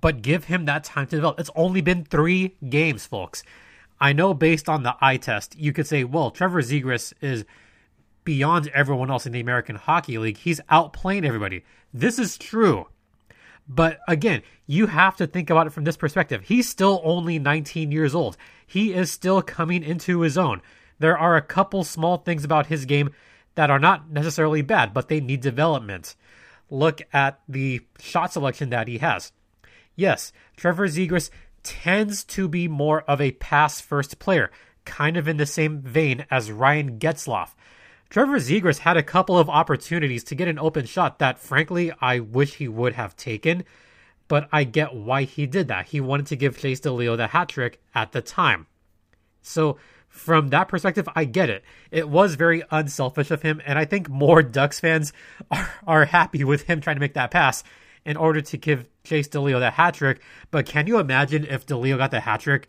[0.01, 1.41] But give him that time to develop.
[1.41, 3.43] It's only been three games, folks.
[4.01, 7.45] I know based on the eye test, you could say, well, Trevor Zegras is
[8.25, 10.39] beyond everyone else in the American Hockey League.
[10.39, 11.65] He's outplaying everybody.
[11.95, 12.89] This is true.
[13.69, 16.43] But again, you have to think about it from this perspective.
[16.45, 18.37] He's still only 19 years old.
[18.67, 20.63] He is still coming into his own.
[20.99, 23.11] There are a couple small things about his game
[23.55, 26.15] that are not necessarily bad, but they need development.
[26.71, 29.33] Look at the shot selection that he has.
[29.95, 31.31] Yes, Trevor Zegras
[31.63, 34.51] tends to be more of a pass first player,
[34.85, 37.55] kind of in the same vein as Ryan Getzlaf.
[38.09, 42.21] Trevor Zegras had a couple of opportunities to get an open shot that, frankly, I
[42.21, 43.65] wish he would have taken,
[44.29, 45.87] but I get why he did that.
[45.87, 48.67] He wanted to give Chase DeLeo the hat trick at the time.
[49.43, 51.63] So, from that perspective, I get it.
[51.91, 55.13] It was very unselfish of him, and I think more Ducks fans
[55.51, 57.63] are, are happy with him trying to make that pass
[58.05, 60.23] in order to give Chase DeLeo that hat trick.
[60.51, 62.69] But can you imagine if DeLeo got the hat trick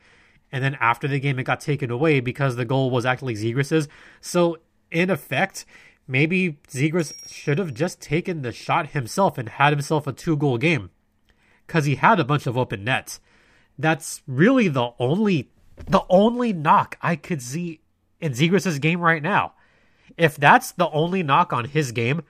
[0.52, 3.88] and then after the game it got taken away because the goal was actually Zegras's?
[4.20, 4.58] So
[4.92, 5.66] in effect,
[6.08, 10.58] maybe Zegras should have just taken the shot himself and had himself a two goal
[10.58, 10.90] game
[11.66, 13.20] because he had a bunch of open nets.
[13.78, 15.50] That's really the only
[15.86, 17.82] the only knock I could see
[18.20, 19.54] in Zegras's game right now.
[20.18, 22.24] If that's the only knock on his game,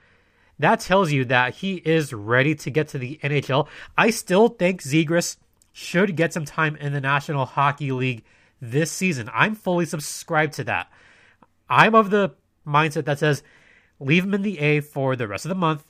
[0.58, 3.68] that tells you that he is ready to get to the NHL.
[3.96, 5.36] I still think Zegras
[5.72, 8.24] should get some time in the National Hockey League
[8.60, 9.30] this season.
[9.32, 10.90] I'm fully subscribed to that.
[11.70, 12.34] I'm of the
[12.68, 13.42] mindset that says
[13.98, 15.84] leave him in the A for the rest of the month,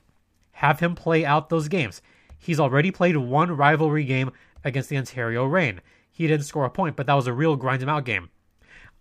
[0.52, 2.00] have him play out those games.
[2.38, 4.32] He's already played one rivalry game
[4.64, 5.80] against the Ontario Reign.
[6.10, 8.30] He didn't score a point, but that was a real grind him out game.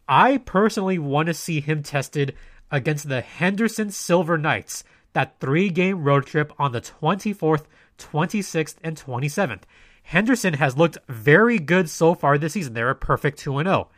[0.07, 2.35] I personally want to see him tested
[2.71, 7.65] against the Henderson Silver Knights, that three game road trip on the 24th,
[7.97, 9.63] 26th, and 27th.
[10.03, 12.73] Henderson has looked very good so far this season.
[12.73, 13.89] They're a perfect 2 0.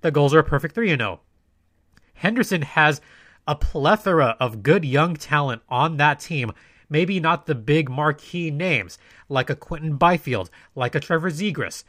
[0.00, 1.20] The Gulls are a perfect 3 0.
[2.14, 3.00] Henderson has
[3.46, 6.52] a plethora of good young talent on that team.
[6.88, 11.84] Maybe not the big marquee names like a Quinton Byfield, like a Trevor Zegras,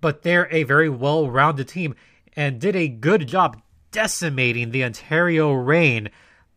[0.00, 1.94] but they're a very well rounded team
[2.34, 6.10] and did a good job decimating the Ontario Reign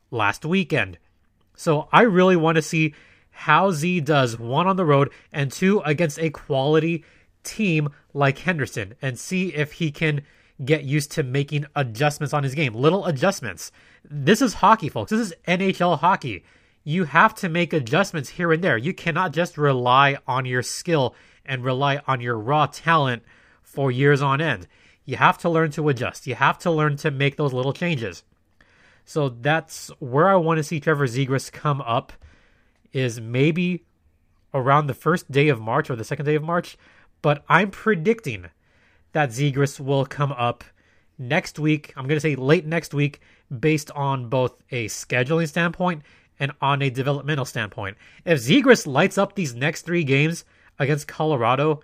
[0.10, 0.98] last weekend.
[1.56, 2.94] So I really want to see
[3.30, 7.04] how Z does one on the road and two against a quality
[7.44, 10.22] team like Henderson and see if he can
[10.64, 12.74] get used to making adjustments on his game.
[12.74, 13.72] Little adjustments.
[14.04, 15.12] This is hockey, folks.
[15.12, 16.44] This is NHL hockey.
[16.84, 18.78] You have to make adjustments here and there.
[18.78, 23.24] You cannot just rely on your skill and rely on your raw talent
[23.62, 24.68] for years on end.
[25.06, 26.28] You have to learn to adjust.
[26.28, 28.24] You have to learn to make those little changes.
[29.06, 32.14] So that's where I want to see Trevor Zegras come up
[32.94, 33.84] is maybe
[34.54, 36.78] around the first day of March or the second day of March.
[37.22, 38.48] But I'm predicting
[39.14, 40.64] that Zegras will come up
[41.18, 41.94] next week.
[41.96, 43.22] I'm going to say late next week
[43.60, 46.04] based on both a scheduling standpoint
[46.40, 47.98] and on a developmental standpoint.
[48.26, 50.44] If Zegras lights up these next three games
[50.80, 51.82] against Colorado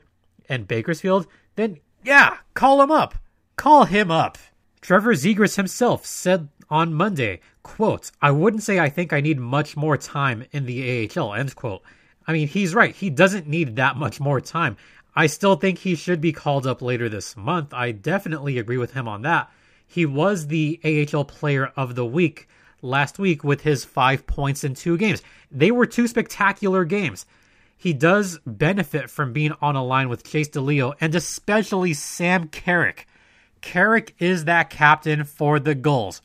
[0.49, 3.15] and Bakersfield, then yeah, call him up.
[3.55, 4.37] Call him up.
[4.81, 9.75] Trevor Zegras himself said on Monday, quote, I wouldn't say I think I need much
[9.75, 11.81] more time in the AHL, end quote.
[12.25, 12.95] I mean, he's right.
[12.95, 14.77] He doesn't need that much more time.
[15.17, 17.73] I still think he should be called up later this month.
[17.73, 19.49] I definitely agree with him on that.
[19.87, 22.47] He was the AHL player of the week
[22.83, 25.23] last week with his five points in two games.
[25.49, 27.25] They were two spectacular games.
[27.75, 33.07] He does benefit from being on a line with Chase DeLeo and especially Sam Carrick.
[33.59, 36.21] Carrick is that captain for the Gulls.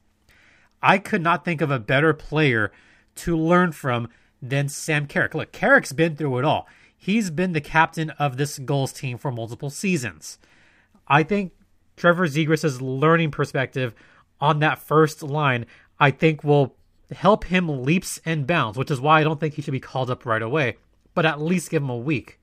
[0.82, 2.70] I could not think of a better player
[3.14, 4.10] to learn from
[4.42, 5.34] than Sam Carrick.
[5.34, 6.68] Look, Carrick's been through it all
[7.02, 10.38] he's been the captain of this Gulls team for multiple seasons.
[11.08, 11.52] I think
[11.96, 13.92] Trevor Zegras' learning perspective
[14.40, 15.66] on that first line,
[15.98, 16.76] I think will
[17.10, 20.10] help him leaps and bounds, which is why I don't think he should be called
[20.10, 20.76] up right away,
[21.12, 22.38] but at least give him a week.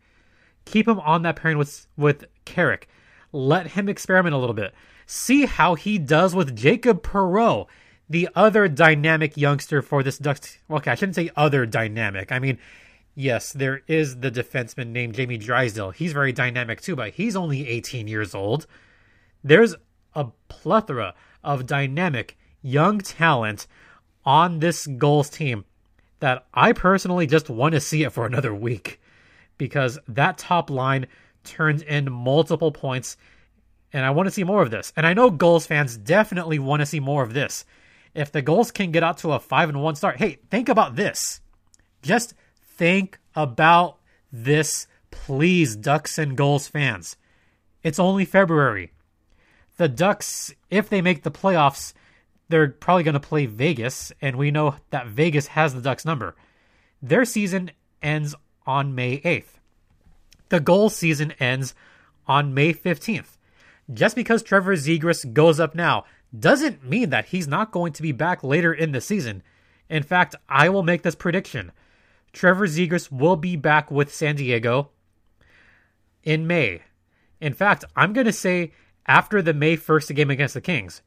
[0.66, 2.90] Keep him on that pairing with with Carrick.
[3.32, 4.74] Let him experiment a little bit.
[5.06, 7.68] See how he does with Jacob Perreault,
[8.10, 10.60] the other dynamic youngster for this Ducks.
[10.70, 12.34] Okay, I shouldn't say other dynamic.
[12.34, 12.60] I mean,
[13.20, 15.92] yes, there is the defenseman named Jamie Drysdale.
[15.92, 18.66] He's very dynamic too, but he's only 18 years old.
[19.44, 19.76] There's
[20.16, 21.14] a plethora
[21.44, 23.68] of dynamic young talent
[24.26, 25.66] on this Gulls team
[26.22, 29.02] that I personally just want to see it for another week
[29.58, 31.08] because that top line
[31.44, 33.18] turns in multiple points
[33.92, 34.94] and I want to see more of this.
[34.96, 37.66] And I know Gulls fans definitely want to see more of this.
[38.14, 40.96] If the Gulls can get out to a 5 and 1 start, hey, think about
[40.96, 41.42] this.
[42.02, 42.34] Just
[42.80, 43.98] think about
[44.32, 47.18] this, please, Ducks and Gulls fans.
[47.84, 48.94] It's only February.
[49.76, 51.92] The Ducks, if they make the playoffs,
[52.48, 56.38] they're probably going to play Vegas, and we know that Vegas has the Ducks number.
[57.02, 57.72] Their season
[58.02, 58.34] ends
[58.66, 59.60] on May 8th.
[60.48, 61.76] The goal season ends
[62.28, 63.38] on May 15th.
[63.94, 66.06] Just because Trevor Zegras goes up now
[66.38, 69.44] doesn't mean that he's not going to be back later in the season.
[69.90, 71.74] In fact, I will make this prediction.
[72.34, 74.90] Trevor Zegras will be back with San Diego
[76.24, 76.82] in May.
[77.42, 78.74] In fact, I'm going to say
[79.06, 81.02] after the May 1st game against the Kings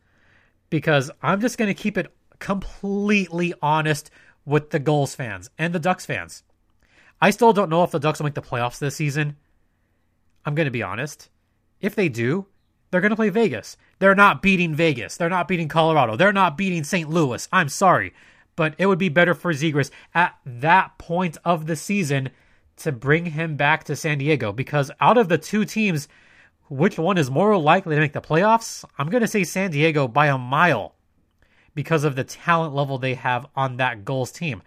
[0.71, 4.11] because I'm just going to keep it completely honest
[4.45, 6.43] with the Gulls fans and the Ducks fans.
[7.21, 9.37] I still don't know if the Ducks will make the playoffs this season.
[10.45, 11.29] I'm going to be honest.
[11.81, 12.47] If they do,
[12.91, 13.77] they're going to play Vegas.
[14.01, 15.17] They're not beating Vegas.
[15.17, 16.17] They're not beating Colorado.
[16.17, 17.09] They're not beating St.
[17.09, 17.49] Louis.
[17.53, 18.13] I'm sorry.
[18.55, 22.31] But it would be better for Zegras at that point of the season
[22.77, 26.09] to bring him back to San Diego because out of the two teams
[26.69, 28.83] which one is more likely to make the playoffs?
[28.97, 30.95] I'm going to say San Diego by a mile
[31.75, 34.63] because of the talent level they have on that Gulls team.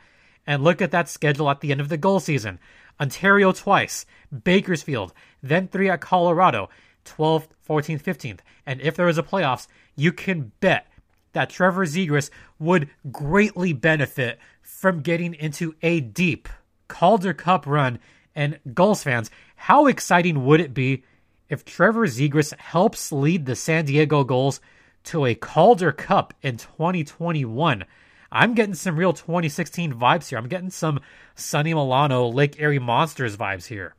[0.46, 2.60] And look at that schedule at the end of the goal season
[3.00, 4.06] Ontario twice,
[4.44, 6.70] Bakersfield, then three at Colorado,
[7.06, 8.40] 12th, 14th, 15th.
[8.66, 10.88] And if there is a playoffs, you can bet
[11.36, 16.50] that Trevor Zegras would greatly benefit from getting into a deep
[16.88, 18.00] Calder Cup run.
[18.36, 21.04] And Gulls fans, how exciting would it be
[21.50, 24.60] if Trevor Zegras helps lead the San Diego Gulls
[25.06, 27.86] to a Calder Cup in 2021.
[28.32, 30.38] I'm getting some real 2016 vibes here.
[30.38, 31.00] I'm getting some
[31.36, 33.96] Sonny Milano, Lake Erie Monsters vibes here.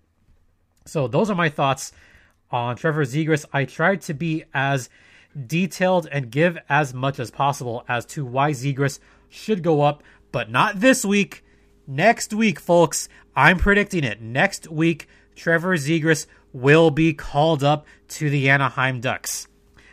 [0.84, 1.92] So those are my thoughts
[2.50, 3.44] on Trevor Zegras.
[3.52, 4.88] I tried to be as
[5.46, 10.50] detailed and give as much as possible as to why Zegras should go up, but
[10.50, 11.44] not this week.
[11.86, 13.08] Next week, folks.
[13.34, 14.20] I'm predicting it.
[14.20, 19.46] Next week, Trevor Zegras will be called up to the Anaheim Ducks.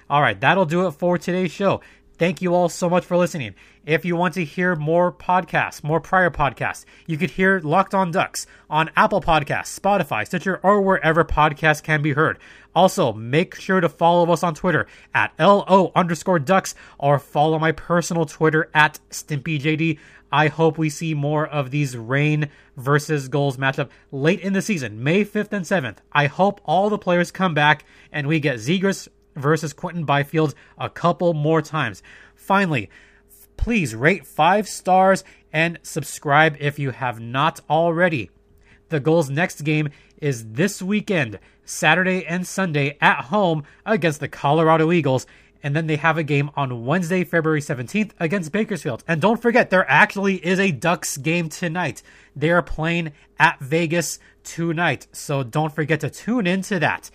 [0.09, 1.81] All right, that'll do it for today's show.
[2.18, 3.55] Thank you all so much for listening.
[3.86, 8.11] If you want to hear more podcasts, more prior podcasts, you could hear Locked On
[8.11, 12.38] Ducks on Apple Podcasts, Spotify, Stitcher, or wherever podcasts can be heard.
[12.76, 17.72] Also, make sure to follow us on Twitter at LO underscore ducks or follow my
[17.72, 19.97] personal Twitter at StimpyJD.
[20.32, 25.03] I hope we see more of these Reign versus Gulls matchup late in the season,
[25.03, 25.97] May 5th and 7th.
[26.11, 30.89] I hope all the players come back and we get Zegras versus Quinton Byfield a
[30.89, 32.03] couple more times.
[32.36, 32.89] Finally,
[33.57, 38.29] please rate five stars and subscribe if you have not already.
[38.89, 39.89] The Gulls' next game
[40.21, 45.25] is this weekend, Saturday and Sunday at home against the Colorado Eagles
[45.63, 49.03] and then they have a game on Wednesday, February 17th against Bakersfield.
[49.07, 52.03] And don't forget, there actually is a Ducks game tonight.
[52.36, 55.07] They are playing at Vegas tonight.
[55.13, 57.09] So don't forget to tune into that.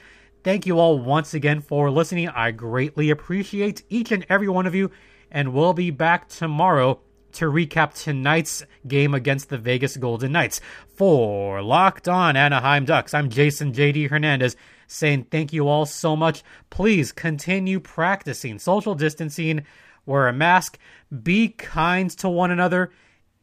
[0.49, 2.31] Thank you all once again for listening.
[2.31, 4.91] I greatly appreciate each and every one of you.
[5.31, 7.01] And we'll be back tomorrow
[7.33, 10.63] to recap tonight's game against the Vegas Golden Knights.
[10.95, 16.43] For Locked On Anaheim Ducks, I'm Jason JD Hernandez saying thank you all so much.
[16.71, 19.67] Please continue practicing social distancing,
[20.07, 20.79] wear a mask,
[21.23, 22.91] be kind to one another,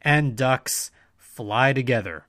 [0.01, 2.25] and ducks fly together.